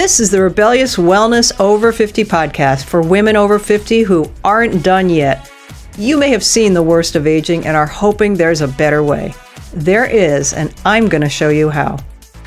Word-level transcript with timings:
This 0.00 0.18
is 0.18 0.30
the 0.30 0.40
Rebellious 0.40 0.96
Wellness 0.96 1.52
Over 1.60 1.92
50 1.92 2.24
podcast 2.24 2.86
for 2.86 3.02
women 3.02 3.36
over 3.36 3.58
50 3.58 4.00
who 4.00 4.32
aren't 4.42 4.82
done 4.82 5.10
yet. 5.10 5.52
You 5.98 6.16
may 6.16 6.30
have 6.30 6.42
seen 6.42 6.72
the 6.72 6.82
worst 6.82 7.16
of 7.16 7.26
aging 7.26 7.66
and 7.66 7.76
are 7.76 7.86
hoping 7.86 8.32
there's 8.32 8.62
a 8.62 8.66
better 8.66 9.02
way. 9.04 9.34
There 9.74 10.06
is, 10.06 10.54
and 10.54 10.74
I'm 10.86 11.06
going 11.06 11.20
to 11.20 11.28
show 11.28 11.50
you 11.50 11.68
how. 11.68 11.98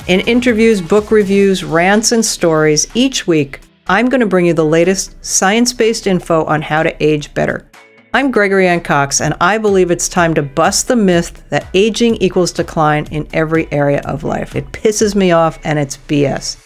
In 0.07 0.21
interviews, 0.21 0.81
book 0.81 1.11
reviews, 1.11 1.63
rants, 1.63 2.11
and 2.11 2.25
stories, 2.25 2.87
each 2.95 3.27
week, 3.27 3.59
I'm 3.85 4.09
going 4.09 4.21
to 4.21 4.25
bring 4.25 4.47
you 4.47 4.55
the 4.55 4.65
latest 4.65 5.23
science 5.23 5.73
based 5.73 6.07
info 6.07 6.45
on 6.45 6.63
how 6.63 6.81
to 6.81 7.03
age 7.03 7.35
better. 7.35 7.69
I'm 8.15 8.31
Gregory 8.31 8.67
Anne 8.67 8.81
Cox, 8.81 9.21
and 9.21 9.35
I 9.39 9.59
believe 9.59 9.91
it's 9.91 10.09
time 10.09 10.33
to 10.33 10.41
bust 10.41 10.87
the 10.87 10.95
myth 10.95 11.47
that 11.49 11.67
aging 11.75 12.15
equals 12.15 12.51
decline 12.51 13.05
in 13.11 13.27
every 13.31 13.71
area 13.71 14.01
of 14.05 14.23
life. 14.23 14.55
It 14.55 14.71
pisses 14.71 15.13
me 15.13 15.31
off, 15.33 15.59
and 15.63 15.77
it's 15.77 15.97
BS. 15.97 16.62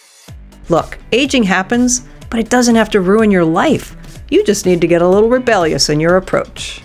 Look, 0.70 0.98
aging 1.12 1.44
happens, 1.44 2.02
but 2.28 2.38
it 2.38 2.50
doesn't 2.50 2.74
have 2.74 2.90
to 2.90 3.00
ruin 3.00 3.30
your 3.30 3.44
life. 3.44 3.96
You 4.28 4.44
just 4.44 4.66
need 4.66 4.82
to 4.82 4.86
get 4.86 5.00
a 5.00 5.08
little 5.08 5.30
rebellious 5.30 5.88
in 5.88 5.98
your 5.98 6.18
approach. 6.18 6.82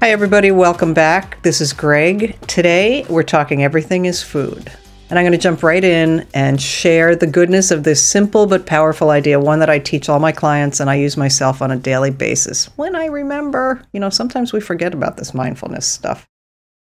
Hi, 0.00 0.10
everybody, 0.10 0.50
welcome 0.52 0.94
back. 0.94 1.42
This 1.42 1.60
is 1.60 1.74
Greg. 1.74 2.38
Today, 2.46 3.04
we're 3.10 3.22
talking 3.22 3.62
everything 3.62 4.06
is 4.06 4.22
food. 4.22 4.72
And 5.10 5.18
I'm 5.18 5.24
going 5.24 5.32
to 5.32 5.38
jump 5.38 5.62
right 5.62 5.84
in 5.84 6.26
and 6.32 6.60
share 6.60 7.14
the 7.14 7.26
goodness 7.26 7.70
of 7.70 7.84
this 7.84 8.02
simple 8.02 8.46
but 8.46 8.64
powerful 8.64 9.10
idea, 9.10 9.38
one 9.38 9.58
that 9.58 9.68
I 9.68 9.78
teach 9.78 10.08
all 10.08 10.18
my 10.18 10.32
clients 10.32 10.80
and 10.80 10.88
I 10.88 10.94
use 10.94 11.18
myself 11.18 11.60
on 11.60 11.70
a 11.70 11.76
daily 11.76 12.10
basis. 12.10 12.66
When 12.76 12.96
I 12.96 13.06
remember, 13.06 13.82
you 13.92 14.00
know, 14.00 14.08
sometimes 14.08 14.54
we 14.54 14.60
forget 14.60 14.94
about 14.94 15.18
this 15.18 15.34
mindfulness 15.34 15.86
stuff. 15.86 16.26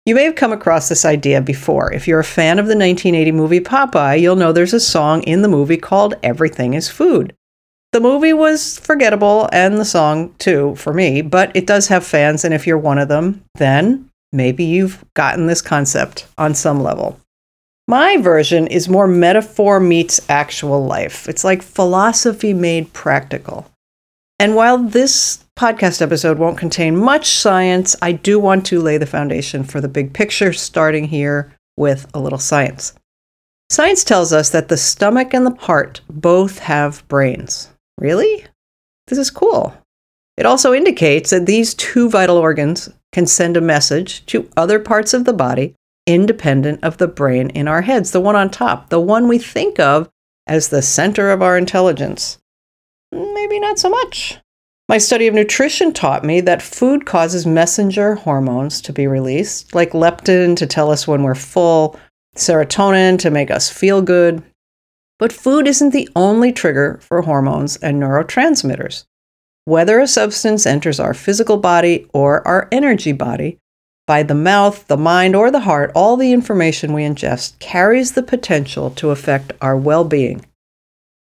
You 0.04 0.16
may 0.16 0.24
have 0.24 0.34
come 0.34 0.52
across 0.52 0.88
this 0.88 1.04
idea 1.04 1.40
before. 1.40 1.92
If 1.92 2.08
you're 2.08 2.18
a 2.18 2.24
fan 2.24 2.58
of 2.58 2.66
the 2.66 2.74
1980 2.74 3.30
movie 3.30 3.60
Popeye, 3.60 4.20
you'll 4.20 4.34
know 4.34 4.50
there's 4.50 4.74
a 4.74 4.80
song 4.80 5.22
in 5.22 5.42
the 5.42 5.48
movie 5.48 5.76
called 5.76 6.14
Everything 6.24 6.74
is 6.74 6.88
Food. 6.88 7.36
The 7.92 8.00
movie 8.00 8.32
was 8.32 8.80
forgettable 8.80 9.48
and 9.52 9.78
the 9.78 9.84
song 9.84 10.34
too 10.38 10.74
for 10.74 10.92
me, 10.92 11.22
but 11.22 11.54
it 11.54 11.68
does 11.68 11.86
have 11.86 12.04
fans, 12.04 12.44
and 12.44 12.52
if 12.52 12.66
you're 12.66 12.78
one 12.78 12.98
of 12.98 13.06
them, 13.06 13.44
then 13.54 14.10
maybe 14.32 14.64
you've 14.64 15.04
gotten 15.14 15.46
this 15.46 15.62
concept 15.62 16.26
on 16.36 16.54
some 16.54 16.82
level. 16.82 17.20
My 17.86 18.16
version 18.16 18.66
is 18.66 18.88
more 18.88 19.06
metaphor 19.06 19.78
meets 19.78 20.20
actual 20.28 20.84
life. 20.84 21.28
It's 21.28 21.44
like 21.44 21.62
philosophy 21.62 22.54
made 22.54 22.92
practical. 22.92 23.70
And 24.40 24.56
while 24.56 24.78
this 24.78 25.44
podcast 25.62 26.02
episode 26.02 26.40
won't 26.40 26.58
contain 26.58 26.96
much 26.96 27.36
science, 27.36 27.94
I 28.02 28.10
do 28.10 28.40
want 28.40 28.66
to 28.66 28.82
lay 28.82 28.98
the 28.98 29.06
foundation 29.06 29.62
for 29.62 29.80
the 29.80 29.86
big 29.86 30.12
picture, 30.12 30.52
starting 30.52 31.04
here 31.04 31.54
with 31.76 32.10
a 32.12 32.18
little 32.18 32.40
science. 32.40 32.94
Science 33.70 34.02
tells 34.02 34.32
us 34.32 34.50
that 34.50 34.66
the 34.66 34.76
stomach 34.76 35.32
and 35.32 35.46
the 35.46 35.54
heart 35.54 36.00
both 36.10 36.58
have 36.58 37.06
brains. 37.06 37.68
Really? 37.96 38.44
This 39.06 39.18
is 39.18 39.30
cool. 39.30 39.72
It 40.36 40.46
also 40.46 40.74
indicates 40.74 41.30
that 41.30 41.46
these 41.46 41.74
two 41.74 42.10
vital 42.10 42.38
organs 42.38 42.88
can 43.12 43.28
send 43.28 43.56
a 43.56 43.60
message 43.60 44.26
to 44.26 44.50
other 44.56 44.80
parts 44.80 45.14
of 45.14 45.26
the 45.26 45.32
body 45.32 45.76
independent 46.08 46.82
of 46.82 46.96
the 46.96 47.06
brain 47.06 47.50
in 47.50 47.68
our 47.68 47.82
heads, 47.82 48.10
the 48.10 48.20
one 48.20 48.34
on 48.34 48.50
top, 48.50 48.88
the 48.88 48.98
one 48.98 49.28
we 49.28 49.38
think 49.38 49.78
of 49.78 50.10
as 50.44 50.70
the 50.70 50.82
center 50.82 51.30
of 51.30 51.40
our 51.40 51.56
intelligence 51.56 52.38
maybe 53.12 53.60
not 53.60 53.78
so 53.78 53.90
much. 53.90 54.38
My 54.92 54.98
study 54.98 55.26
of 55.26 55.32
nutrition 55.32 55.94
taught 55.94 56.22
me 56.22 56.42
that 56.42 56.60
food 56.60 57.06
causes 57.06 57.46
messenger 57.46 58.14
hormones 58.14 58.82
to 58.82 58.92
be 58.92 59.06
released, 59.06 59.74
like 59.74 59.92
leptin 59.92 60.54
to 60.56 60.66
tell 60.66 60.90
us 60.90 61.08
when 61.08 61.22
we're 61.22 61.34
full, 61.34 61.98
serotonin 62.36 63.18
to 63.20 63.30
make 63.30 63.50
us 63.50 63.70
feel 63.70 64.02
good. 64.02 64.42
But 65.18 65.32
food 65.32 65.66
isn't 65.66 65.94
the 65.94 66.10
only 66.14 66.52
trigger 66.52 67.00
for 67.00 67.22
hormones 67.22 67.76
and 67.76 68.02
neurotransmitters. 68.02 69.04
Whether 69.64 69.98
a 69.98 70.06
substance 70.06 70.66
enters 70.66 71.00
our 71.00 71.14
physical 71.14 71.56
body 71.56 72.06
or 72.12 72.46
our 72.46 72.68
energy 72.70 73.12
body, 73.12 73.56
by 74.06 74.22
the 74.22 74.34
mouth, 74.34 74.86
the 74.88 74.98
mind, 74.98 75.34
or 75.34 75.50
the 75.50 75.60
heart, 75.60 75.90
all 75.94 76.18
the 76.18 76.34
information 76.34 76.92
we 76.92 77.04
ingest 77.04 77.58
carries 77.60 78.12
the 78.12 78.22
potential 78.22 78.90
to 78.90 79.08
affect 79.08 79.52
our 79.62 79.74
well 79.74 80.04
being. 80.04 80.44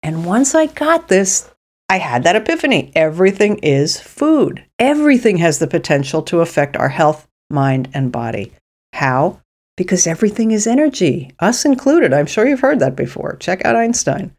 And 0.05 0.25
once 0.25 0.55
I 0.55 0.67
got 0.67 1.09
this, 1.09 1.51
I 1.89 1.99
had 1.99 2.25
that 2.25 2.37
epiphany. 2.37 2.91
Everything 2.97 3.59
is 3.59 4.01
food. 4.01 4.65
Everything 4.79 5.37
has 5.39 5.59
the 5.59 5.69
potential 5.69 6.23
to 6.23 6.41
affect 6.41 6.77
our 6.77 6.89
health, 6.89 7.29
mind, 7.49 7.89
and 7.95 8.11
body. 8.11 8.53
How? 8.93 9.41
Because 9.77 10.07
everything 10.07 10.51
is 10.51 10.67
energy, 10.67 11.33
us 11.39 11.65
included. 11.65 12.13
I'm 12.13 12.27
sure 12.27 12.47
you've 12.47 12.61
heard 12.61 12.81
that 12.81 12.97
before. 12.97 13.37
Check 13.37 13.65
out 13.65 13.77
Einstein. 13.77 14.35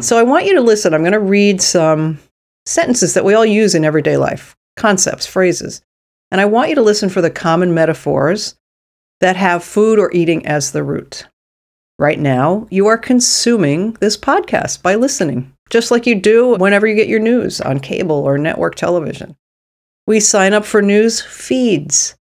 So 0.00 0.18
I 0.18 0.22
want 0.22 0.46
you 0.46 0.54
to 0.54 0.60
listen. 0.60 0.94
I'm 0.94 1.02
going 1.02 1.12
to 1.12 1.20
read 1.20 1.60
some 1.60 2.18
sentences 2.66 3.14
that 3.14 3.24
we 3.24 3.34
all 3.34 3.44
use 3.44 3.74
in 3.74 3.84
everyday 3.84 4.16
life, 4.16 4.54
concepts, 4.76 5.26
phrases. 5.26 5.82
And 6.30 6.40
I 6.40 6.44
want 6.44 6.68
you 6.68 6.74
to 6.76 6.82
listen 6.82 7.08
for 7.08 7.20
the 7.20 7.30
common 7.30 7.74
metaphors 7.74 8.54
that 9.20 9.36
have 9.36 9.64
food 9.64 9.98
or 9.98 10.12
eating 10.12 10.46
as 10.46 10.72
the 10.72 10.82
root. 10.82 11.26
Right 11.98 12.18
now, 12.18 12.66
you 12.70 12.86
are 12.86 12.98
consuming 12.98 13.92
this 13.94 14.16
podcast 14.16 14.82
by 14.82 14.96
listening 14.96 15.53
just 15.70 15.90
like 15.90 16.06
you 16.06 16.14
do 16.14 16.54
whenever 16.56 16.86
you 16.86 16.94
get 16.94 17.08
your 17.08 17.20
news 17.20 17.60
on 17.60 17.80
cable 17.80 18.16
or 18.16 18.38
network 18.38 18.74
television. 18.74 19.36
We 20.06 20.20
sign 20.20 20.52
up 20.52 20.64
for 20.64 20.82
news 20.82 21.20
feeds. 21.20 22.16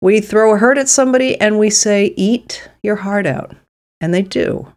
We 0.00 0.20
throw 0.20 0.54
a 0.54 0.58
hurt 0.58 0.78
at 0.78 0.88
somebody 0.88 1.38
and 1.40 1.58
we 1.58 1.70
say, 1.70 2.14
Eat 2.16 2.70
your 2.82 2.96
heart 2.96 3.26
out. 3.26 3.54
And 4.00 4.14
they 4.14 4.22
do. 4.22 4.72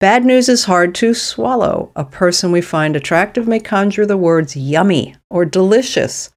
Bad 0.00 0.24
news 0.24 0.48
is 0.48 0.64
hard 0.64 0.96
to 0.96 1.14
swallow. 1.14 1.92
A 1.94 2.04
person 2.04 2.50
we 2.50 2.60
find 2.60 2.96
attractive 2.96 3.46
may 3.46 3.60
conjure 3.60 4.04
the 4.04 4.16
words 4.16 4.56
yummy 4.56 5.14
or 5.30 5.44
delicious. 5.44 6.30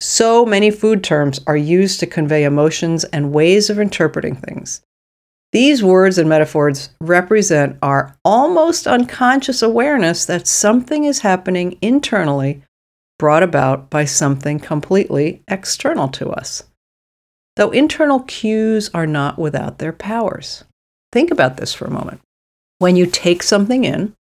So 0.00 0.44
many 0.44 0.70
food 0.70 1.02
terms 1.02 1.40
are 1.46 1.56
used 1.56 2.00
to 2.00 2.06
convey 2.06 2.44
emotions 2.44 3.04
and 3.04 3.32
ways 3.32 3.70
of 3.70 3.80
interpreting 3.80 4.36
things. 4.36 4.82
These 5.52 5.82
words 5.82 6.18
and 6.18 6.28
metaphors 6.28 6.90
represent 7.00 7.78
our 7.82 8.14
almost 8.24 8.86
unconscious 8.86 9.62
awareness 9.62 10.26
that 10.26 10.46
something 10.46 11.04
is 11.04 11.20
happening 11.20 11.78
internally, 11.80 12.62
brought 13.18 13.42
about 13.42 13.88
by 13.88 14.04
something 14.04 14.60
completely 14.60 15.42
external 15.48 16.08
to 16.08 16.28
us. 16.30 16.64
Though 17.56 17.70
internal 17.70 18.20
cues 18.20 18.90
are 18.92 19.06
not 19.06 19.38
without 19.38 19.78
their 19.78 19.92
powers. 19.92 20.64
Think 21.12 21.30
about 21.30 21.56
this 21.56 21.72
for 21.72 21.86
a 21.86 21.90
moment. 21.90 22.20
When 22.78 22.94
you 22.94 23.06
take 23.06 23.42
something 23.42 23.84
in, 23.84 24.14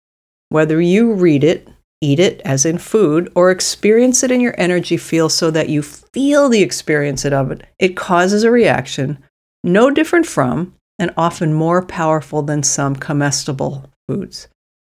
whether 0.48 0.80
you 0.80 1.12
read 1.12 1.42
it, 1.42 1.68
eat 2.00 2.20
it 2.20 2.40
as 2.44 2.64
in 2.64 2.78
food, 2.78 3.30
or 3.34 3.50
experience 3.50 4.22
it 4.22 4.30
in 4.30 4.40
your 4.40 4.54
energy 4.56 4.96
field 4.96 5.32
so 5.32 5.50
that 5.50 5.68
you 5.68 5.82
feel 5.82 6.48
the 6.48 6.62
experience 6.62 7.24
of 7.24 7.50
it, 7.50 7.64
it 7.80 7.96
causes 7.96 8.44
a 8.44 8.50
reaction 8.50 9.18
no 9.64 9.90
different 9.90 10.26
from 10.26 10.72
and 10.98 11.12
often 11.16 11.52
more 11.52 11.84
powerful 11.84 12.42
than 12.42 12.62
some 12.62 12.96
comestible 12.96 13.90
foods. 14.08 14.48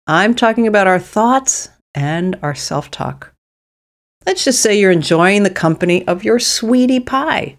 I'm 0.07 0.35
talking 0.35 0.67
about 0.67 0.87
our 0.87 0.99
thoughts 0.99 1.69
and 1.93 2.37
our 2.41 2.55
self 2.55 2.89
talk. 2.91 3.33
Let's 4.25 4.43
just 4.43 4.61
say 4.61 4.79
you're 4.79 4.91
enjoying 4.91 5.43
the 5.43 5.49
company 5.49 6.07
of 6.07 6.23
your 6.23 6.39
sweetie 6.39 6.99
pie. 6.99 7.57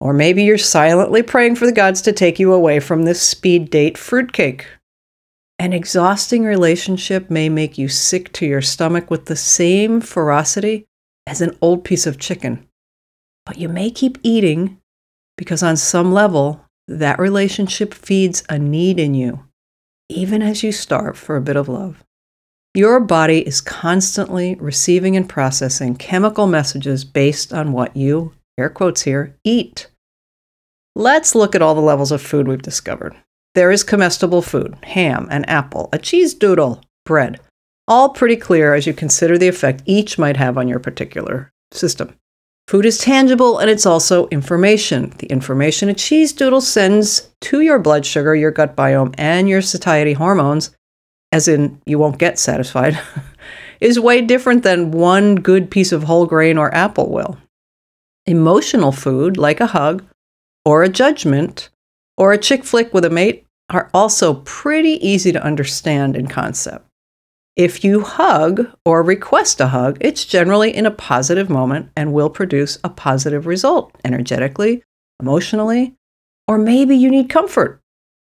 Or 0.00 0.12
maybe 0.12 0.42
you're 0.44 0.58
silently 0.58 1.22
praying 1.22 1.56
for 1.56 1.66
the 1.66 1.72
gods 1.72 2.02
to 2.02 2.12
take 2.12 2.38
you 2.38 2.52
away 2.52 2.80
from 2.80 3.04
this 3.04 3.22
speed 3.22 3.70
date 3.70 3.96
fruitcake. 3.96 4.66
An 5.58 5.72
exhausting 5.72 6.44
relationship 6.44 7.30
may 7.30 7.48
make 7.48 7.78
you 7.78 7.88
sick 7.88 8.32
to 8.34 8.46
your 8.46 8.60
stomach 8.60 9.10
with 9.10 9.26
the 9.26 9.36
same 9.36 10.00
ferocity 10.00 10.84
as 11.26 11.40
an 11.40 11.56
old 11.62 11.84
piece 11.84 12.06
of 12.06 12.18
chicken. 12.18 12.66
But 13.46 13.58
you 13.58 13.68
may 13.68 13.90
keep 13.90 14.18
eating 14.22 14.78
because, 15.36 15.62
on 15.62 15.76
some 15.76 16.12
level, 16.12 16.64
that 16.88 17.18
relationship 17.18 17.94
feeds 17.94 18.44
a 18.48 18.58
need 18.58 18.98
in 18.98 19.14
you, 19.14 19.44
even 20.08 20.42
as 20.42 20.62
you 20.62 20.72
starve 20.72 21.16
for 21.16 21.36
a 21.36 21.42
bit 21.42 21.56
of 21.56 21.68
love. 21.68 22.04
Your 22.74 22.98
body 22.98 23.46
is 23.46 23.60
constantly 23.60 24.56
receiving 24.56 25.16
and 25.16 25.28
processing 25.28 25.94
chemical 25.94 26.46
messages 26.46 27.04
based 27.04 27.52
on 27.52 27.72
what 27.72 27.96
you, 27.96 28.32
air 28.58 28.68
quotes 28.68 29.02
here, 29.02 29.36
eat. 29.44 29.88
Let's 30.96 31.34
look 31.34 31.54
at 31.54 31.62
all 31.62 31.74
the 31.74 31.80
levels 31.80 32.12
of 32.12 32.20
food 32.20 32.48
we've 32.48 32.62
discovered. 32.62 33.14
There 33.54 33.70
is 33.70 33.84
comestible 33.84 34.42
food, 34.42 34.76
ham, 34.82 35.28
an 35.30 35.44
apple, 35.44 35.88
a 35.92 35.98
cheese 35.98 36.34
doodle, 36.34 36.82
bread. 37.06 37.38
All 37.86 38.08
pretty 38.08 38.36
clear 38.36 38.74
as 38.74 38.86
you 38.86 38.92
consider 38.92 39.38
the 39.38 39.48
effect 39.48 39.82
each 39.86 40.18
might 40.18 40.36
have 40.36 40.58
on 40.58 40.66
your 40.66 40.80
particular 40.80 41.52
system. 41.70 42.16
Food 42.66 42.86
is 42.86 42.98
tangible 42.98 43.58
and 43.58 43.68
it's 43.68 43.84
also 43.84 44.26
information. 44.28 45.12
The 45.18 45.26
information 45.26 45.90
a 45.90 45.94
cheese 45.94 46.32
doodle 46.32 46.62
sends 46.62 47.30
to 47.42 47.60
your 47.60 47.78
blood 47.78 48.06
sugar, 48.06 48.34
your 48.34 48.50
gut 48.50 48.74
biome, 48.74 49.14
and 49.18 49.48
your 49.48 49.60
satiety 49.60 50.14
hormones, 50.14 50.74
as 51.30 51.46
in 51.46 51.80
you 51.84 51.98
won't 51.98 52.18
get 52.18 52.38
satisfied, 52.38 52.98
is 53.80 54.00
way 54.00 54.22
different 54.22 54.62
than 54.62 54.92
one 54.92 55.34
good 55.34 55.70
piece 55.70 55.92
of 55.92 56.04
whole 56.04 56.24
grain 56.24 56.56
or 56.56 56.74
apple 56.74 57.10
will. 57.10 57.36
Emotional 58.26 58.92
food, 58.92 59.36
like 59.36 59.60
a 59.60 59.66
hug 59.66 60.02
or 60.64 60.82
a 60.82 60.88
judgment, 60.88 61.68
or 62.16 62.32
a 62.32 62.38
chick 62.38 62.64
flick 62.64 62.94
with 62.94 63.04
a 63.04 63.10
mate 63.10 63.44
are 63.68 63.90
also 63.92 64.34
pretty 64.44 65.06
easy 65.06 65.32
to 65.32 65.44
understand 65.44 66.16
in 66.16 66.26
concept. 66.26 66.86
If 67.56 67.84
you 67.84 68.00
hug 68.00 68.66
or 68.84 69.02
request 69.02 69.60
a 69.60 69.68
hug, 69.68 69.98
it's 70.00 70.24
generally 70.24 70.74
in 70.74 70.86
a 70.86 70.90
positive 70.90 71.48
moment 71.48 71.90
and 71.96 72.12
will 72.12 72.30
produce 72.30 72.78
a 72.82 72.88
positive 72.88 73.46
result 73.46 73.94
energetically, 74.04 74.82
emotionally, 75.20 75.94
or 76.48 76.58
maybe 76.58 76.96
you 76.96 77.10
need 77.10 77.28
comfort. 77.28 77.80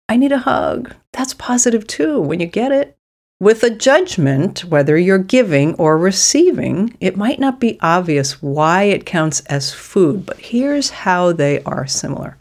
I 0.06 0.16
need 0.18 0.32
a 0.32 0.38
hug. 0.38 0.94
That's 1.14 1.32
positive 1.32 1.86
too 1.86 2.20
when 2.20 2.40
you 2.40 2.46
get 2.46 2.72
it. 2.72 2.98
With 3.40 3.62
a 3.62 3.70
judgment, 3.70 4.64
whether 4.64 4.98
you're 4.98 5.18
giving 5.18 5.74
or 5.76 5.96
receiving, 5.96 6.94
it 7.00 7.16
might 7.16 7.38
not 7.38 7.58
be 7.58 7.78
obvious 7.80 8.42
why 8.42 8.84
it 8.84 9.06
counts 9.06 9.40
as 9.40 9.72
food, 9.74 10.26
but 10.26 10.38
here's 10.38 10.90
how 10.90 11.32
they 11.32 11.62
are 11.64 11.86
similar. 11.86 12.38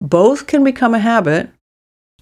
Both 0.00 0.46
can 0.46 0.64
become 0.64 0.94
a 0.94 0.98
habit, 0.98 1.50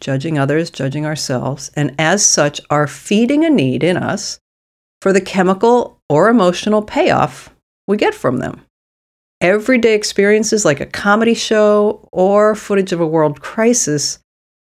judging 0.00 0.38
others, 0.38 0.70
judging 0.70 1.06
ourselves, 1.06 1.70
and 1.74 1.94
as 1.98 2.24
such 2.24 2.60
are 2.70 2.86
feeding 2.86 3.44
a 3.44 3.50
need 3.50 3.82
in 3.82 3.96
us 3.96 4.38
for 5.00 5.12
the 5.12 5.20
chemical 5.20 6.00
or 6.08 6.28
emotional 6.28 6.82
payoff 6.82 7.50
we 7.86 7.96
get 7.96 8.14
from 8.14 8.38
them. 8.38 8.62
Everyday 9.40 9.94
experiences 9.94 10.64
like 10.64 10.80
a 10.80 10.86
comedy 10.86 11.34
show 11.34 12.08
or 12.12 12.54
footage 12.54 12.92
of 12.92 13.00
a 13.00 13.06
world 13.06 13.40
crisis 13.40 14.18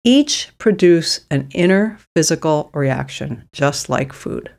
each 0.05 0.51
produce 0.57 1.21
an 1.31 1.47
inner 1.53 1.97
physical 2.15 2.69
reaction, 2.73 3.47
just 3.53 3.89
like 3.89 4.11
food. 4.11 4.51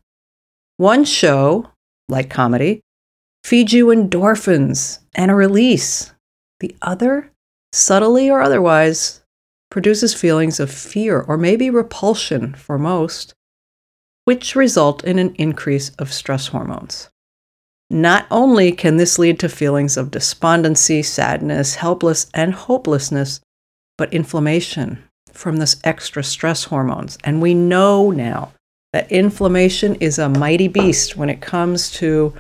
One 0.76 1.05
show, 1.05 1.70
like 2.08 2.31
comedy, 2.31 2.81
feeds 3.44 3.72
you 3.72 3.87
endorphins 3.87 5.00
and 5.14 5.31
a 5.31 5.34
release. 5.34 6.12
The 6.60 6.75
other, 6.81 7.31
subtly 7.72 8.31
or 8.31 8.40
otherwise, 8.40 9.23
produces 9.74 10.14
feelings 10.14 10.60
of 10.60 10.70
fear 10.70 11.20
or 11.22 11.36
maybe 11.36 11.68
repulsion 11.68 12.54
for 12.54 12.78
most, 12.78 13.34
which 14.24 14.54
result 14.54 15.02
in 15.02 15.18
an 15.18 15.34
increase 15.34 15.90
of 15.98 16.12
stress 16.12 16.46
hormones. 16.46 17.10
Not 17.90 18.24
only 18.30 18.70
can 18.70 18.98
this 18.98 19.18
lead 19.18 19.40
to 19.40 19.48
feelings 19.48 19.96
of 19.96 20.12
despondency, 20.12 21.02
sadness, 21.02 21.74
helpless, 21.74 22.30
and 22.32 22.54
hopelessness, 22.54 23.40
but 23.98 24.14
inflammation, 24.14 25.02
from 25.32 25.56
this 25.56 25.80
extra 25.82 26.22
stress 26.22 26.62
hormones. 26.62 27.18
And 27.24 27.42
we 27.42 27.52
know 27.52 28.12
now 28.12 28.52
that 28.92 29.10
inflammation 29.10 29.96
is 29.96 30.20
a 30.20 30.28
mighty 30.28 30.68
beast 30.68 31.16
when 31.16 31.28
it 31.28 31.40
comes 31.40 31.90
to 31.94 32.32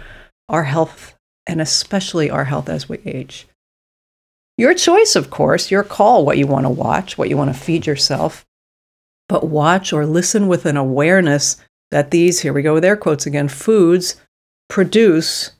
our 0.48 0.62
health 0.62 1.16
and 1.48 1.60
especially 1.60 2.30
our 2.30 2.44
health 2.44 2.68
as 2.68 2.88
we 2.88 2.98
age. 3.04 3.48
Your 4.56 4.74
choice, 4.74 5.16
of 5.16 5.30
course, 5.30 5.70
your 5.70 5.82
call 5.82 6.24
what 6.24 6.38
you 6.38 6.46
want 6.46 6.64
to 6.64 6.70
watch, 6.70 7.18
what 7.18 7.28
you 7.28 7.36
want 7.36 7.54
to 7.54 7.60
feed 7.60 7.86
yourself, 7.86 8.46
but 9.28 9.48
watch 9.48 9.92
or 9.92 10.06
listen 10.06 10.46
with 10.46 10.66
an 10.66 10.76
awareness 10.76 11.56
that 11.90 12.10
these, 12.10 12.40
here 12.40 12.52
we 12.52 12.62
go 12.62 12.74
with 12.74 12.84
air 12.84 12.96
quotes 12.96 13.26
again, 13.26 13.48
foods 13.48 14.20
produce 14.68 15.52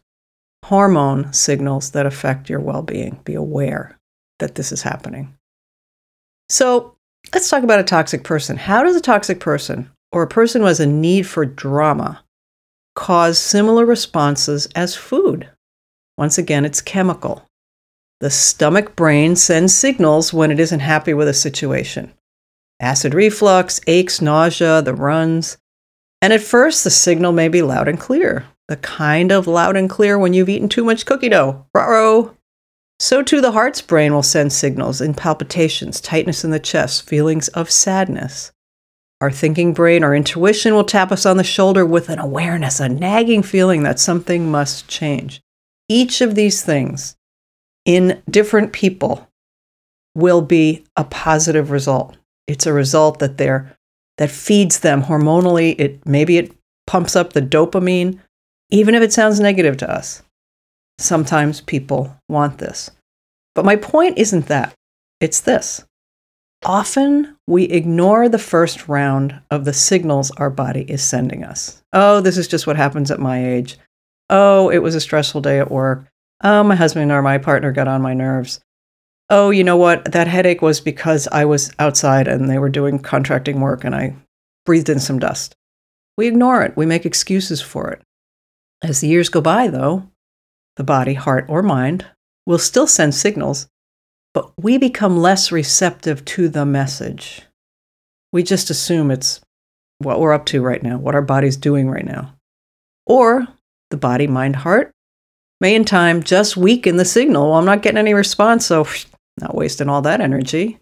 hormone 0.64 1.32
signals 1.32 1.90
that 1.90 2.06
affect 2.06 2.48
your 2.48 2.60
well 2.60 2.82
being. 2.82 3.20
Be 3.24 3.34
aware 3.34 3.98
that 4.38 4.54
this 4.54 4.72
is 4.72 4.82
happening. 4.82 5.34
So, 6.48 6.94
Let's 7.32 7.48
talk 7.48 7.62
about 7.62 7.80
a 7.80 7.84
toxic 7.84 8.22
person. 8.22 8.56
How 8.56 8.82
does 8.82 8.96
a 8.96 9.00
toxic 9.00 9.40
person 9.40 9.90
or 10.12 10.22
a 10.22 10.28
person 10.28 10.60
who 10.60 10.66
has 10.66 10.80
a 10.80 10.86
need 10.86 11.26
for 11.26 11.44
drama 11.44 12.22
cause 12.94 13.38
similar 13.38 13.86
responses 13.86 14.66
as 14.74 14.94
food? 14.94 15.48
Once 16.16 16.38
again, 16.38 16.64
it's 16.64 16.80
chemical. 16.80 17.44
The 18.24 18.30
stomach 18.30 18.96
brain 18.96 19.36
sends 19.36 19.74
signals 19.74 20.32
when 20.32 20.50
it 20.50 20.58
isn't 20.58 20.80
happy 20.80 21.12
with 21.12 21.28
a 21.28 21.34
situation 21.34 22.14
acid 22.80 23.12
reflux, 23.12 23.82
aches, 23.86 24.22
nausea, 24.22 24.80
the 24.80 24.94
runs. 24.94 25.58
And 26.22 26.32
at 26.32 26.40
first, 26.40 26.84
the 26.84 26.90
signal 26.90 27.32
may 27.32 27.48
be 27.48 27.60
loud 27.60 27.86
and 27.86 28.00
clear, 28.00 28.46
the 28.66 28.78
kind 28.78 29.30
of 29.30 29.46
loud 29.46 29.76
and 29.76 29.90
clear 29.90 30.18
when 30.18 30.32
you've 30.32 30.48
eaten 30.48 30.70
too 30.70 30.84
much 30.84 31.04
cookie 31.04 31.28
dough. 31.28 31.66
Ruh-roh. 31.74 32.34
So 32.98 33.22
too 33.22 33.42
the 33.42 33.52
heart's 33.52 33.82
brain 33.82 34.14
will 34.14 34.22
send 34.22 34.54
signals 34.54 35.02
in 35.02 35.12
palpitations, 35.12 36.00
tightness 36.00 36.44
in 36.44 36.50
the 36.50 36.58
chest, 36.58 37.06
feelings 37.06 37.48
of 37.48 37.70
sadness. 37.70 38.52
Our 39.20 39.30
thinking 39.30 39.74
brain, 39.74 40.02
our 40.02 40.14
intuition 40.14 40.72
will 40.72 40.84
tap 40.84 41.12
us 41.12 41.26
on 41.26 41.36
the 41.36 41.44
shoulder 41.44 41.84
with 41.84 42.08
an 42.08 42.20
awareness, 42.20 42.80
a 42.80 42.88
nagging 42.88 43.42
feeling 43.42 43.82
that 43.82 44.00
something 44.00 44.50
must 44.50 44.88
change. 44.88 45.42
Each 45.90 46.22
of 46.22 46.36
these 46.36 46.62
things 46.64 47.16
in 47.84 48.22
different 48.28 48.72
people 48.72 49.28
will 50.14 50.42
be 50.42 50.84
a 50.96 51.04
positive 51.04 51.70
result. 51.70 52.16
It's 52.46 52.66
a 52.66 52.72
result 52.72 53.18
that 53.18 53.38
they're 53.38 53.76
that 54.18 54.30
feeds 54.30 54.80
them 54.80 55.02
hormonally. 55.02 55.74
It 55.78 56.06
maybe 56.06 56.38
it 56.38 56.54
pumps 56.86 57.16
up 57.16 57.32
the 57.32 57.42
dopamine, 57.42 58.20
even 58.70 58.94
if 58.94 59.02
it 59.02 59.12
sounds 59.12 59.40
negative 59.40 59.76
to 59.78 59.90
us. 59.90 60.22
Sometimes 60.98 61.60
people 61.60 62.16
want 62.28 62.58
this. 62.58 62.90
But 63.54 63.64
my 63.64 63.76
point 63.76 64.18
isn't 64.18 64.46
that. 64.46 64.74
It's 65.20 65.40
this. 65.40 65.84
Often 66.64 67.36
we 67.46 67.64
ignore 67.64 68.28
the 68.28 68.38
first 68.38 68.88
round 68.88 69.40
of 69.50 69.64
the 69.64 69.72
signals 69.72 70.30
our 70.32 70.50
body 70.50 70.82
is 70.88 71.02
sending 71.02 71.44
us. 71.44 71.82
Oh, 71.92 72.20
this 72.20 72.38
is 72.38 72.48
just 72.48 72.66
what 72.66 72.76
happens 72.76 73.10
at 73.10 73.20
my 73.20 73.44
age. 73.44 73.76
Oh, 74.30 74.70
it 74.70 74.78
was 74.78 74.94
a 74.94 75.00
stressful 75.00 75.42
day 75.42 75.58
at 75.58 75.70
work. 75.70 76.06
Oh, 76.46 76.62
my 76.62 76.74
husband 76.74 77.10
or 77.10 77.22
my 77.22 77.38
partner 77.38 77.72
got 77.72 77.88
on 77.88 78.02
my 78.02 78.12
nerves. 78.12 78.60
Oh, 79.30 79.48
you 79.48 79.64
know 79.64 79.78
what? 79.78 80.12
That 80.12 80.26
headache 80.26 80.60
was 80.60 80.78
because 80.78 81.26
I 81.28 81.46
was 81.46 81.72
outside 81.78 82.28
and 82.28 82.50
they 82.50 82.58
were 82.58 82.68
doing 82.68 82.98
contracting 82.98 83.62
work 83.62 83.82
and 83.82 83.94
I 83.94 84.14
breathed 84.66 84.90
in 84.90 85.00
some 85.00 85.18
dust. 85.18 85.54
We 86.18 86.26
ignore 86.26 86.62
it. 86.62 86.76
We 86.76 86.84
make 86.84 87.06
excuses 87.06 87.62
for 87.62 87.90
it. 87.90 88.02
As 88.82 89.00
the 89.00 89.08
years 89.08 89.30
go 89.30 89.40
by, 89.40 89.68
though, 89.68 90.10
the 90.76 90.84
body, 90.84 91.14
heart, 91.14 91.46
or 91.48 91.62
mind, 91.62 92.04
will 92.44 92.58
still 92.58 92.86
send 92.86 93.14
signals, 93.14 93.66
but 94.34 94.52
we 94.62 94.76
become 94.76 95.16
less 95.16 95.50
receptive 95.50 96.22
to 96.26 96.50
the 96.50 96.66
message. 96.66 97.40
We 98.34 98.42
just 98.42 98.68
assume 98.68 99.10
it's 99.10 99.40
what 99.98 100.20
we're 100.20 100.34
up 100.34 100.44
to 100.46 100.60
right 100.60 100.82
now, 100.82 100.98
what 100.98 101.14
our 101.14 101.22
body's 101.22 101.56
doing 101.56 101.88
right 101.88 102.04
now. 102.04 102.34
Or 103.06 103.46
the 103.90 103.96
body, 103.96 104.26
mind, 104.26 104.56
heart 104.56 104.93
may 105.60 105.74
in 105.74 105.84
time 105.84 106.22
just 106.22 106.56
weaken 106.56 106.96
the 106.96 107.04
signal. 107.04 107.50
Well, 107.50 107.58
I'm 107.58 107.64
not 107.64 107.82
getting 107.82 107.98
any 107.98 108.14
response, 108.14 108.66
so 108.66 108.86
not 109.40 109.54
wasting 109.54 109.88
all 109.88 110.02
that 110.02 110.20
energy. 110.20 110.78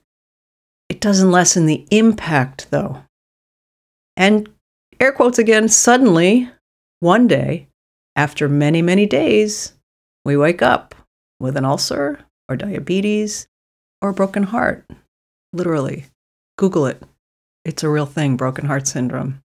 It 0.89 1.01
doesn't 1.01 1.31
lessen 1.31 1.67
the 1.67 1.87
impact, 1.91 2.69
though. 2.71 3.03
And 4.17 4.49
air 5.01 5.13
quotes 5.13 5.39
again, 5.39 5.69
suddenly, 5.69 6.51
one 7.01 7.27
day, 7.27 7.69
after 8.15 8.49
many, 8.49 8.83
many 8.83 9.07
days, 9.07 9.73
we 10.25 10.37
wake 10.37 10.63
up 10.63 10.95
with 11.41 11.57
an 11.57 11.65
ulcer 11.65 12.21
or 12.49 12.57
diabetes 12.57 13.47
or 14.01 14.11
a 14.11 14.15
broken 14.15 14.43
heart. 14.43 14.85
Literally. 15.53 16.07
Google 16.59 16.87
it. 16.87 17.03
It's 17.65 17.83
a 17.83 17.89
real 17.89 18.07
thing, 18.07 18.37
broken 18.37 18.67
heart 18.67 18.87
syndrome. 18.87 19.41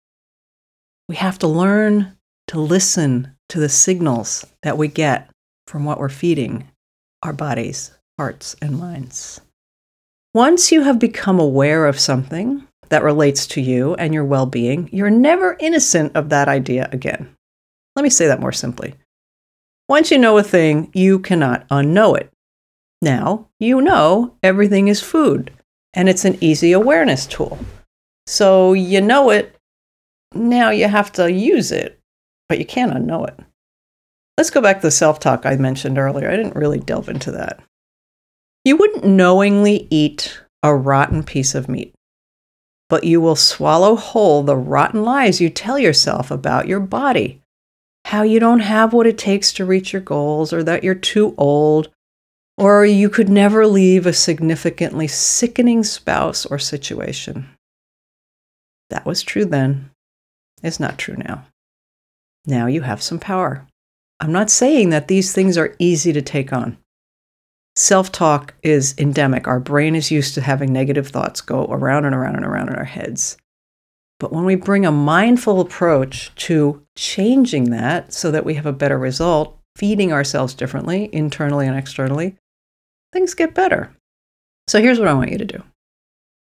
We 1.07 1.15
have 1.15 1.37
to 1.39 1.47
learn 1.47 2.17
to 2.47 2.59
listen 2.59 3.34
to 3.49 3.59
the 3.59 3.69
signals 3.69 4.45
that 4.63 4.77
we 4.77 4.87
get 4.87 5.29
from 5.67 5.85
what 5.85 5.99
we're 5.99 6.09
feeding 6.09 6.67
our 7.23 7.33
bodies, 7.33 7.91
hearts, 8.17 8.55
and 8.61 8.77
minds. 8.77 9.41
Once 10.33 10.71
you 10.71 10.83
have 10.83 10.99
become 10.99 11.39
aware 11.39 11.87
of 11.87 11.99
something 11.99 12.67
that 12.89 13.03
relates 13.03 13.47
to 13.47 13.61
you 13.61 13.95
and 13.95 14.13
your 14.13 14.25
well 14.25 14.45
being, 14.45 14.89
you're 14.91 15.09
never 15.09 15.57
innocent 15.59 16.15
of 16.15 16.29
that 16.29 16.47
idea 16.47 16.87
again. 16.91 17.33
Let 17.95 18.03
me 18.03 18.09
say 18.09 18.27
that 18.27 18.39
more 18.39 18.51
simply. 18.51 18.95
Once 19.87 20.11
you 20.11 20.17
know 20.17 20.37
a 20.37 20.43
thing, 20.43 20.91
you 20.93 21.19
cannot 21.19 21.67
unknow 21.69 22.17
it. 22.17 22.31
Now, 23.01 23.47
you 23.59 23.81
know 23.81 24.35
everything 24.43 24.87
is 24.87 25.01
food, 25.01 25.51
and 25.93 26.09
it's 26.09 26.25
an 26.25 26.37
easy 26.41 26.71
awareness 26.71 27.25
tool. 27.25 27.57
So 28.27 28.73
you 28.73 29.01
know 29.01 29.29
it, 29.29 29.55
now 30.33 30.69
you 30.69 30.87
have 30.87 31.11
to 31.13 31.31
use 31.31 31.71
it, 31.71 31.94
but 32.49 32.59
you 32.59 32.65
can't 32.65 32.93
unknow 32.93 33.27
it. 33.27 33.39
Let's 34.37 34.49
go 34.49 34.61
back 34.61 34.77
to 34.77 34.87
the 34.87 34.91
self 34.91 35.19
talk 35.19 35.45
I 35.45 35.55
mentioned 35.55 35.97
earlier. 35.97 36.29
I 36.29 36.35
didn't 36.35 36.55
really 36.55 36.79
delve 36.79 37.09
into 37.09 37.31
that. 37.31 37.59
You 38.63 38.77
wouldn't 38.77 39.05
knowingly 39.05 39.87
eat 39.89 40.41
a 40.63 40.75
rotten 40.75 41.23
piece 41.23 41.55
of 41.55 41.69
meat, 41.69 41.93
but 42.89 43.03
you 43.03 43.21
will 43.21 43.35
swallow 43.35 43.95
whole 43.95 44.43
the 44.43 44.57
rotten 44.57 45.03
lies 45.03 45.39
you 45.39 45.49
tell 45.49 45.79
yourself 45.79 46.31
about 46.31 46.67
your 46.67 46.79
body 46.79 47.41
how 48.05 48.21
you 48.21 48.39
don't 48.39 48.59
have 48.59 48.93
what 48.93 49.07
it 49.07 49.17
takes 49.17 49.51
to 49.51 49.65
reach 49.65 49.91
your 49.91 50.01
goals, 50.01 50.53
or 50.53 50.61
that 50.61 50.83
you're 50.83 50.93
too 50.93 51.33
old, 51.39 51.89
or 52.55 52.85
you 52.85 53.09
could 53.09 53.29
never 53.29 53.65
leave 53.65 54.05
a 54.05 54.13
significantly 54.13 55.07
sickening 55.07 55.83
spouse 55.83 56.45
or 56.45 56.59
situation. 56.59 57.49
That 58.91 59.07
was 59.07 59.23
true 59.23 59.45
then. 59.45 59.89
It's 60.61 60.79
not 60.79 60.99
true 60.99 61.15
now. 61.17 61.45
Now 62.45 62.67
you 62.67 62.81
have 62.81 63.01
some 63.01 63.19
power. 63.19 63.67
I'm 64.19 64.31
not 64.31 64.49
saying 64.49 64.89
that 64.89 65.07
these 65.07 65.33
things 65.33 65.57
are 65.57 65.75
easy 65.79 66.13
to 66.13 66.21
take 66.21 66.53
on. 66.53 66.77
Self 67.75 68.11
talk 68.11 68.53
is 68.63 68.95
endemic. 68.97 69.47
Our 69.47 69.59
brain 69.59 69.95
is 69.95 70.11
used 70.11 70.33
to 70.35 70.41
having 70.41 70.71
negative 70.71 71.09
thoughts 71.09 71.41
go 71.41 71.65
around 71.65 72.05
and 72.05 72.15
around 72.15 72.35
and 72.35 72.45
around 72.45 72.69
in 72.69 72.75
our 72.75 72.85
heads. 72.85 73.37
But 74.19 74.31
when 74.31 74.45
we 74.45 74.55
bring 74.55 74.85
a 74.85 74.91
mindful 74.91 75.59
approach 75.59 76.33
to 76.35 76.81
changing 76.95 77.71
that 77.71 78.13
so 78.13 78.31
that 78.31 78.45
we 78.45 78.53
have 78.53 78.65
a 78.65 78.71
better 78.71 78.97
result, 78.97 79.57
feeding 79.75 80.13
ourselves 80.13 80.53
differently, 80.53 81.09
internally 81.11 81.67
and 81.67 81.77
externally, 81.77 82.37
things 83.11 83.33
get 83.33 83.53
better. 83.53 83.93
So 84.67 84.81
here's 84.81 84.99
what 84.99 85.09
I 85.09 85.13
want 85.13 85.31
you 85.31 85.37
to 85.37 85.45
do 85.45 85.61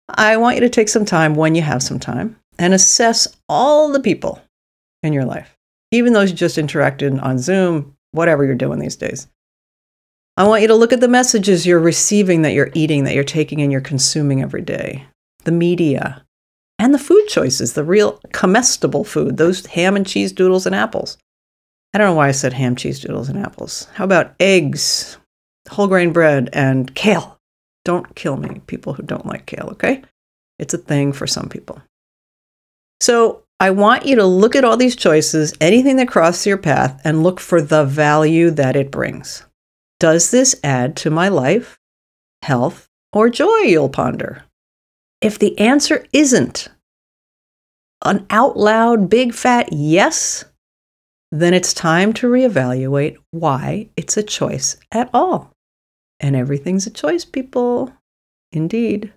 I 0.08 0.36
want 0.36 0.56
you 0.56 0.60
to 0.60 0.68
take 0.68 0.88
some 0.88 1.06
time 1.06 1.34
when 1.34 1.54
you 1.54 1.62
have 1.62 1.82
some 1.82 1.98
time 1.98 2.36
and 2.58 2.74
assess 2.74 3.26
all 3.48 3.90
the 3.90 4.00
people 4.00 4.40
in 5.02 5.14
your 5.14 5.24
life, 5.24 5.55
even 5.96 6.12
those 6.12 6.30
you 6.30 6.36
just 6.36 6.56
interacted 6.56 7.22
on 7.22 7.38
Zoom, 7.38 7.96
whatever 8.12 8.44
you're 8.44 8.54
doing 8.54 8.78
these 8.78 8.96
days. 8.96 9.28
I 10.36 10.44
want 10.46 10.62
you 10.62 10.68
to 10.68 10.74
look 10.74 10.92
at 10.92 11.00
the 11.00 11.08
messages 11.08 11.66
you're 11.66 11.80
receiving, 11.80 12.42
that 12.42 12.52
you're 12.52 12.70
eating, 12.74 13.04
that 13.04 13.14
you're 13.14 13.24
taking, 13.24 13.62
and 13.62 13.72
you're 13.72 13.80
consuming 13.80 14.42
every 14.42 14.62
day. 14.62 15.06
The 15.44 15.52
media 15.52 16.24
and 16.78 16.92
the 16.92 16.98
food 16.98 17.26
choices, 17.28 17.72
the 17.72 17.84
real 17.84 18.20
comestible 18.32 19.04
food, 19.04 19.38
those 19.38 19.64
ham 19.66 19.96
and 19.96 20.06
cheese 20.06 20.32
doodles 20.32 20.66
and 20.66 20.74
apples. 20.74 21.16
I 21.94 21.98
don't 21.98 22.08
know 22.08 22.14
why 22.14 22.28
I 22.28 22.32
said 22.32 22.52
ham, 22.52 22.76
cheese 22.76 23.00
doodles, 23.00 23.30
and 23.30 23.38
apples. 23.38 23.88
How 23.94 24.04
about 24.04 24.34
eggs, 24.38 25.16
whole 25.70 25.86
grain 25.86 26.12
bread, 26.12 26.50
and 26.52 26.94
kale? 26.94 27.38
Don't 27.86 28.14
kill 28.14 28.36
me, 28.36 28.60
people 28.66 28.92
who 28.92 29.02
don't 29.02 29.24
like 29.24 29.46
kale, 29.46 29.68
okay? 29.72 30.02
It's 30.58 30.74
a 30.74 30.78
thing 30.78 31.12
for 31.12 31.26
some 31.26 31.48
people. 31.48 31.80
So 33.00 33.44
I 33.58 33.70
want 33.70 34.04
you 34.04 34.16
to 34.16 34.26
look 34.26 34.54
at 34.54 34.64
all 34.64 34.76
these 34.76 34.96
choices, 34.96 35.54
anything 35.60 35.96
that 35.96 36.08
crosses 36.08 36.46
your 36.46 36.58
path, 36.58 37.00
and 37.04 37.22
look 37.22 37.40
for 37.40 37.62
the 37.62 37.84
value 37.84 38.50
that 38.50 38.76
it 38.76 38.90
brings. 38.90 39.44
Does 39.98 40.30
this 40.30 40.60
add 40.62 40.94
to 40.96 41.10
my 41.10 41.28
life, 41.28 41.78
health, 42.42 42.88
or 43.14 43.30
joy? 43.30 43.60
You'll 43.60 43.88
ponder. 43.88 44.44
If 45.22 45.38
the 45.38 45.58
answer 45.58 46.06
isn't 46.12 46.68
an 48.04 48.26
out 48.28 48.58
loud, 48.58 49.08
big 49.08 49.32
fat 49.32 49.72
yes, 49.72 50.44
then 51.32 51.54
it's 51.54 51.72
time 51.72 52.12
to 52.14 52.28
reevaluate 52.28 53.16
why 53.30 53.88
it's 53.96 54.18
a 54.18 54.22
choice 54.22 54.76
at 54.92 55.08
all. 55.14 55.52
And 56.20 56.36
everything's 56.36 56.86
a 56.86 56.90
choice, 56.90 57.24
people. 57.24 57.92
Indeed. 58.52 59.12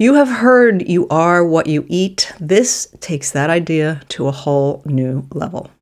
You 0.00 0.14
have 0.14 0.28
heard 0.28 0.88
you 0.88 1.08
are 1.08 1.44
what 1.44 1.66
you 1.66 1.84
eat. 1.88 2.32
This 2.38 2.86
takes 3.00 3.32
that 3.32 3.50
idea 3.50 4.00
to 4.10 4.28
a 4.28 4.32
whole 4.32 4.80
new 4.86 5.26
level. 5.34 5.72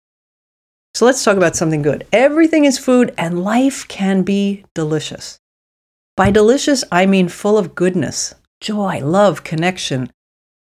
So 0.95 1.05
let's 1.05 1.23
talk 1.23 1.37
about 1.37 1.55
something 1.55 1.83
good. 1.83 2.07
Everything 2.15 2.65
is 2.65 2.79
food, 2.79 3.13
and 3.19 3.45
life 3.45 3.87
can 3.89 4.23
be 4.23 4.65
delicious. 4.75 5.39
By 6.17 6.31
delicious, 6.31 6.83
I 6.91 7.05
mean 7.05 7.29
full 7.29 7.59
of 7.59 7.75
goodness, 7.75 8.35
joy, 8.63 9.05
love, 9.05 9.45
connection, 9.45 10.11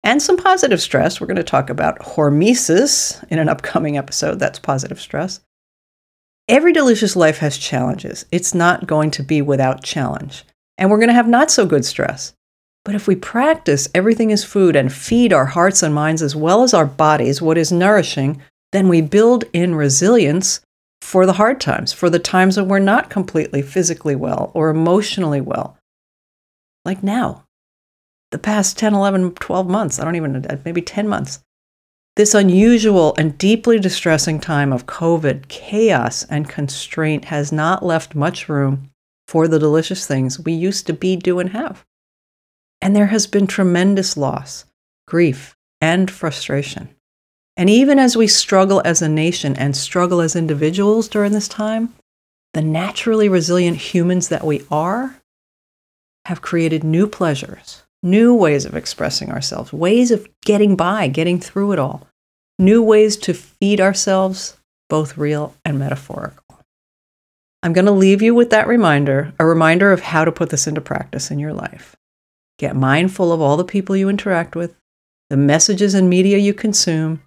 and 0.04 0.22
some 0.22 0.36
positive 0.36 0.82
stress. 0.82 1.22
We're 1.22 1.28
going 1.28 1.38
to 1.38 1.44
talk 1.44 1.70
about 1.70 2.00
hormesis 2.00 3.24
in 3.30 3.40
an 3.40 3.48
upcoming 3.48 3.98
episode. 3.98 4.40
That's 4.40 4.60
positive 4.60 5.00
stress. 5.00 5.40
Every 6.50 6.74
delicious 6.74 7.16
life 7.16 7.38
has 7.38 7.58
challenges. 7.58 8.26
It's 8.30 8.54
not 8.54 8.88
going 8.88 9.12
to 9.12 9.24
be 9.24 9.42
without 9.42 9.84
challenge. 9.84 10.44
And 10.78 10.92
we're 10.92 10.98
going 10.98 11.08
to 11.08 11.14
have 11.14 11.30
not 11.30 11.50
so 11.50 11.66
good 11.66 11.86
stress. 11.86 12.34
But 12.88 12.96
if 12.96 13.06
we 13.06 13.18
practice 13.18 13.90
everything 13.94 14.32
is 14.32 14.46
food 14.46 14.78
and 14.78 14.94
feed 14.94 15.34
our 15.34 15.48
hearts 15.48 15.84
and 15.84 15.94
minds 15.94 16.22
as 16.22 16.38
well 16.38 16.64
as 16.64 16.74
our 16.74 16.86
bodies 16.86 17.42
what 17.42 17.58
is 17.58 17.70
nourishing, 17.70 18.42
then 18.72 18.88
we 18.88 19.02
build 19.02 19.44
in 19.52 19.76
resilience 19.76 20.62
for 21.02 21.26
the 21.26 21.34
hard 21.34 21.60
times, 21.60 21.92
for 21.92 22.10
the 22.10 22.18
times 22.18 22.56
when 22.56 22.70
we're 22.70 22.80
not 22.80 23.10
completely 23.10 23.62
physically 23.62 24.16
well 24.16 24.52
or 24.54 24.70
emotionally 24.70 25.42
well. 25.42 25.78
Like 26.86 27.04
now, 27.04 27.44
the 28.32 28.40
past 28.40 28.78
10, 28.78 28.94
11, 28.94 29.34
12 29.34 29.68
months, 29.68 30.00
I 30.00 30.06
don't 30.06 30.16
even, 30.16 30.46
maybe 30.64 30.82
10 30.82 31.10
months. 31.10 31.42
This 32.16 32.34
unusual 32.34 33.14
and 33.18 33.38
deeply 33.38 33.80
distressing 33.80 34.40
time 34.40 34.72
of 34.72 34.86
COVID, 34.86 35.50
chaos, 35.50 36.24
and 36.30 36.48
constraint 36.48 37.26
has 37.26 37.52
not 37.52 37.84
left 37.84 38.16
much 38.16 38.48
room 38.48 38.92
for 39.28 39.50
the 39.50 39.60
delicious 39.60 40.08
things 40.08 40.40
we 40.40 40.54
used 40.54 40.88
to 40.88 40.94
be, 40.94 41.18
do, 41.18 41.40
and 41.40 41.50
have. 41.50 41.84
And 42.82 42.96
there 42.96 43.08
has 43.08 43.28
been 43.28 43.48
tremendous 43.48 44.18
loss, 44.18 44.66
grief, 45.08 45.56
and 45.82 46.10
frustration. 46.10 46.90
And 47.56 47.70
even 47.70 47.98
as 47.98 48.16
we 48.16 48.28
struggle 48.28 48.82
as 48.86 49.02
a 49.02 49.10
nation 49.10 49.56
and 49.56 49.76
struggle 49.76 50.22
as 50.22 50.36
individuals 50.36 51.08
during 51.08 51.32
this 51.32 51.48
time, 51.48 51.94
the 52.54 52.62
naturally 52.62 53.30
resilient 53.30 53.78
humans 53.78 54.30
that 54.30 54.46
we 54.46 54.64
are 54.70 55.16
have 56.26 56.42
created 56.42 56.84
new 56.84 57.08
pleasures, 57.08 57.84
new 58.04 58.34
ways 58.34 58.66
of 58.66 58.76
expressing 58.76 59.32
ourselves, 59.32 59.74
ways 59.74 60.12
of 60.12 60.28
getting 60.44 60.76
by, 60.76 61.08
getting 61.08 61.40
through 61.40 61.72
it 61.72 61.80
all, 61.80 62.08
new 62.60 62.84
ways 62.84 63.18
to 63.18 63.34
feed 63.34 63.82
ourselves, 63.82 64.58
both 64.90 65.18
real 65.18 65.56
and 65.66 65.80
metaphorical. 65.80 66.44
I'm 67.64 67.74
going 67.74 67.86
to 67.86 67.92
leave 67.92 68.22
you 68.22 68.36
with 68.36 68.52
that 68.52 68.68
reminder, 68.68 69.34
a 69.40 69.46
reminder 69.46 69.92
of 69.92 70.02
how 70.02 70.26
to 70.26 70.32
put 70.32 70.50
this 70.50 70.68
into 70.68 70.82
practice 70.82 71.32
in 71.32 71.40
your 71.40 71.54
life. 71.54 71.96
Get 72.58 72.76
mindful 72.76 73.32
of 73.32 73.42
all 73.42 73.58
the 73.58 73.64
people 73.64 73.96
you 73.96 74.10
interact 74.10 74.56
with, 74.56 74.76
the 75.30 75.38
messages 75.38 75.94
and 75.94 76.10
media 76.10 76.38
you 76.38 76.54
consume, 76.54 77.22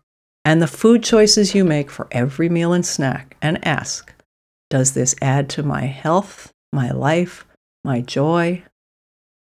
and 0.44 0.60
the 0.60 0.66
food 0.66 1.02
choices 1.02 1.54
you 1.54 1.64
make 1.64 1.90
for 1.90 2.08
every 2.10 2.48
meal 2.48 2.72
and 2.72 2.84
snack, 2.84 3.36
and 3.40 3.64
ask 3.66 4.12
Does 4.70 4.94
this 4.94 5.14
add 5.20 5.48
to 5.50 5.62
my 5.62 5.82
health, 5.82 6.52
my 6.72 6.90
life, 6.90 7.46
my 7.84 8.00
joy? 8.00 8.64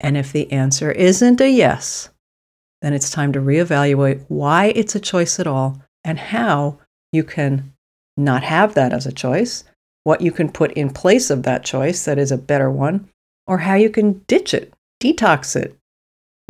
And 0.00 0.16
if 0.16 0.32
the 0.32 0.50
answer 0.52 0.90
isn't 0.92 1.40
a 1.40 1.50
yes, 1.50 2.10
then 2.82 2.92
it's 2.92 3.10
time 3.10 3.32
to 3.32 3.40
reevaluate 3.40 4.24
why 4.28 4.66
it's 4.74 4.94
a 4.94 5.00
choice 5.00 5.40
at 5.40 5.46
all 5.46 5.82
and 6.04 6.18
how 6.18 6.78
you 7.12 7.24
can 7.24 7.72
not 8.16 8.42
have 8.42 8.74
that 8.74 8.92
as 8.92 9.06
a 9.06 9.12
choice, 9.12 9.64
what 10.04 10.20
you 10.20 10.30
can 10.30 10.50
put 10.50 10.72
in 10.72 10.90
place 10.90 11.30
of 11.30 11.42
that 11.44 11.64
choice 11.64 12.04
that 12.04 12.18
is 12.18 12.30
a 12.30 12.38
better 12.38 12.70
one, 12.70 13.08
or 13.46 13.58
how 13.58 13.74
you 13.74 13.90
can 13.90 14.22
ditch 14.26 14.52
it, 14.52 14.72
detox 15.04 15.54
it, 15.54 15.76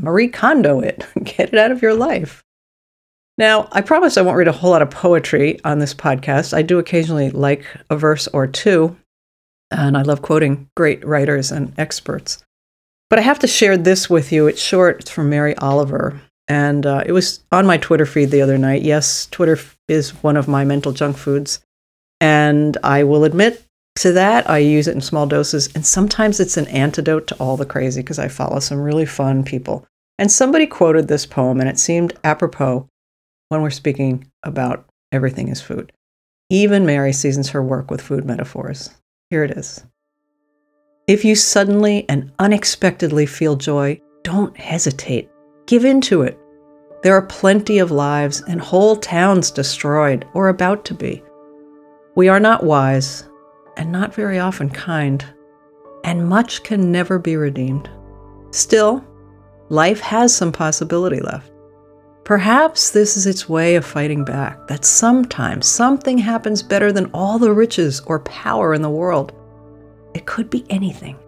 Marie 0.01 0.29
Kondo 0.29 0.81
it, 0.81 1.07
get 1.25 1.53
it 1.53 1.59
out 1.59 1.73
of 1.73 1.83
your 1.83 1.95
life. 1.95 2.45
Now, 3.37 3.69
I 3.73 3.81
promise 3.81 4.17
I 4.17 4.23
won't 4.23 4.37
read 4.37 4.49
a 4.49 4.53
whole 4.53 4.71
lot 4.71 4.83
of 4.83 4.91
poetry 4.91 5.59
on 5.65 5.81
this 5.81 5.93
podcast. 5.93 6.55
I 6.55 6.63
do 6.63 6.79
occasionally 6.79 7.31
like 7.31 7.65
a 7.91 7.97
verse 7.97 8.29
or 8.29 8.47
two, 8.47 8.97
and 9.73 9.97
I 9.97 10.03
love 10.03 10.23
quoting 10.23 10.69
great 10.77 11.05
writers 11.05 11.51
and 11.51 11.73
experts. 11.77 12.45
But 13.11 13.19
I 13.19 13.23
have 13.23 13.41
to 13.41 13.49
share 13.49 13.77
this 13.77 14.09
with 14.09 14.31
you. 14.31 14.47
It's 14.47 14.63
short, 14.63 15.01
it's 15.01 15.11
from 15.11 15.31
Mary 15.31 15.57
Oliver, 15.57 16.21
and 16.47 16.87
uh, 16.87 17.03
it 17.05 17.13
was 17.13 17.43
on 17.51 17.67
my 17.67 17.77
Twitter 17.77 18.07
feed 18.07 18.31
the 18.31 18.43
other 18.43 18.57
night. 18.57 18.83
Yes, 18.83 19.27
Twitter 19.27 19.59
is 19.89 20.11
one 20.23 20.37
of 20.37 20.47
my 20.47 20.65
mental 20.65 20.93
junk 20.93 21.17
foods, 21.17 21.59
and 22.21 22.77
I 22.85 23.03
will 23.03 23.25
admit 23.25 23.65
to 23.97 24.13
that, 24.13 24.49
I 24.51 24.59
use 24.59 24.89
it 24.89 24.95
in 24.95 25.01
small 25.01 25.27
doses, 25.27 25.73
and 25.75 25.87
sometimes 25.87 26.41
it's 26.41 26.57
an 26.57 26.67
antidote 26.69 27.27
to 27.29 27.37
all 27.37 27.57
the 27.57 27.65
crazy 27.65 28.01
because 28.01 28.19
I 28.19 28.29
follow 28.29 28.59
some 28.59 28.81
really 28.81 29.07
fun 29.07 29.45
people. 29.45 29.87
And 30.19 30.31
somebody 30.31 30.67
quoted 30.67 31.09
this 31.09 31.27
poem, 31.27 31.61
and 31.61 31.69
it 31.69 31.79
seemed 31.79 32.19
apropos 32.25 32.89
when 33.49 33.63
we're 33.63 33.71
speaking 33.71 34.31
about 34.43 34.85
everything 35.13 35.49
is 35.49 35.61
food. 35.61 35.93
Even 36.51 36.85
Mary 36.85 37.13
seasons 37.13 37.51
her 37.51 37.63
work 37.63 37.91
with 37.91 38.01
food 38.01 38.25
metaphors. 38.25 38.91
Here 39.31 39.45
it 39.45 39.53
is. 39.53 39.85
If 41.07 41.25
you 41.25 41.35
suddenly 41.35 42.05
and 42.09 42.33
unexpectedly 42.39 43.27
feel 43.27 43.57
joy, 43.57 44.01
don't 44.23 44.57
hesitate. 44.57 45.31
Give 45.67 45.85
in 45.85 46.01
to 46.03 46.23
it. 46.23 46.39
There 47.03 47.15
are 47.15 47.27
plenty 47.27 47.79
of 47.79 47.91
lives 47.91 48.43
and 48.49 48.61
whole 48.61 48.97
towns 48.97 49.51
destroyed 49.51 50.27
or 50.35 50.49
about 50.49 50.85
to 50.87 50.95
be. 50.95 51.23
We 52.17 52.29
are 52.29 52.41
not 52.41 52.65
wise 52.65 53.25
and 53.77 53.91
not 53.91 54.15
very 54.15 54.39
often 54.39 54.71
kind, 54.71 55.25
and 56.05 56.29
much 56.29 56.63
can 56.63 56.93
never 56.93 57.19
be 57.19 57.37
redeemed. 57.37 57.89
Still, 58.51 59.05
life 59.69 60.01
has 60.01 60.35
some 60.35 60.53
possibility 60.53 61.21
left. 61.21 61.51
Perhaps 62.25 62.91
this 62.91 63.17
is 63.17 63.27
its 63.27 63.49
way 63.49 63.75
of 63.75 63.85
fighting 63.85 64.25
back, 64.25 64.67
that 64.69 64.85
sometimes 64.85 65.67
something 65.67 66.17
happens 66.17 66.63
better 66.63 66.91
than 66.91 67.11
all 67.13 67.39
the 67.39 67.53
riches 67.53 68.01
or 68.07 68.21
power 68.21 68.73
in 68.73 68.83
the 68.83 68.89
world. 68.91 69.33
It 70.15 70.27
could 70.27 70.49
be 70.49 70.65
anything, 70.71 71.19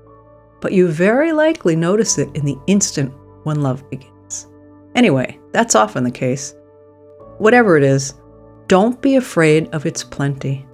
but 0.61 0.73
you 0.73 0.89
very 0.89 1.33
likely 1.33 1.77
notice 1.77 2.19
it 2.19 2.31
in 2.35 2.45
the 2.45 2.57
instant 2.67 3.13
when 3.43 3.63
love 3.63 3.89
begins. 3.91 4.49
Anyway, 4.95 5.39
that's 5.53 5.75
often 5.75 6.05
the 6.05 6.11
case. 6.11 6.55
Whatever 7.39 7.77
it 7.77 7.83
is, 7.83 8.15
don't 8.67 9.01
be 9.03 9.17
afraid 9.17 9.69
of 9.75 9.87
its 9.87 10.03
plenty. 10.03 10.66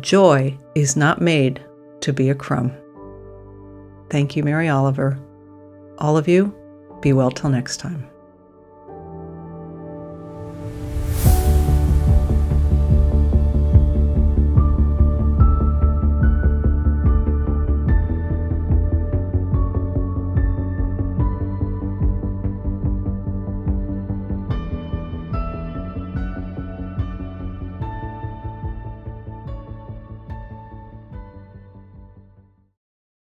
Joy 0.00 0.58
is 0.74 0.96
not 0.96 1.20
made 1.20 1.64
to 2.00 2.12
be 2.12 2.30
a 2.30 2.34
crumb. 2.34 2.72
Thank 4.08 4.34
you, 4.34 4.42
Mary 4.42 4.68
Oliver. 4.68 5.18
All 5.98 6.16
of 6.16 6.26
you, 6.26 6.54
be 7.00 7.12
well 7.12 7.30
till 7.30 7.50
next 7.50 7.78
time. 7.78 8.09